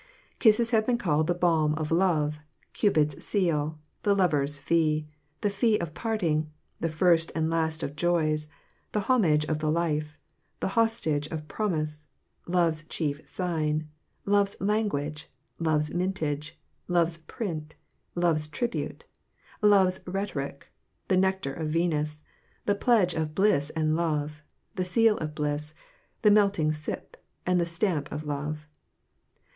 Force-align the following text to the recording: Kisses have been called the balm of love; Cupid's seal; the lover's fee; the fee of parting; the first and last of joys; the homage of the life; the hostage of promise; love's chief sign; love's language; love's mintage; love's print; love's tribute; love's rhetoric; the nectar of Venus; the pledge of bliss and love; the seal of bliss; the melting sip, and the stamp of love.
Kisses 0.39 0.71
have 0.71 0.87
been 0.87 0.97
called 0.97 1.27
the 1.27 1.35
balm 1.35 1.75
of 1.75 1.91
love; 1.91 2.39
Cupid's 2.73 3.23
seal; 3.23 3.77
the 4.01 4.15
lover's 4.15 4.57
fee; 4.57 5.07
the 5.41 5.49
fee 5.51 5.77
of 5.77 5.93
parting; 5.93 6.49
the 6.79 6.89
first 6.89 7.31
and 7.35 7.51
last 7.51 7.83
of 7.83 7.95
joys; 7.95 8.47
the 8.93 9.01
homage 9.01 9.45
of 9.45 9.59
the 9.59 9.69
life; 9.69 10.17
the 10.59 10.69
hostage 10.69 11.27
of 11.27 11.47
promise; 11.47 12.07
love's 12.47 12.81
chief 12.85 13.21
sign; 13.27 13.89
love's 14.25 14.59
language; 14.59 15.29
love's 15.59 15.91
mintage; 15.93 16.57
love's 16.87 17.19
print; 17.19 17.75
love's 18.15 18.47
tribute; 18.47 19.05
love's 19.61 19.99
rhetoric; 20.07 20.71
the 21.09 21.17
nectar 21.17 21.53
of 21.53 21.67
Venus; 21.67 22.23
the 22.65 22.73
pledge 22.73 23.13
of 23.13 23.35
bliss 23.35 23.69
and 23.75 23.95
love; 23.95 24.41
the 24.73 24.83
seal 24.83 25.15
of 25.19 25.35
bliss; 25.35 25.75
the 26.23 26.31
melting 26.31 26.73
sip, 26.73 27.17
and 27.45 27.61
the 27.61 27.67
stamp 27.67 28.11
of 28.11 28.23
love. 28.25 28.67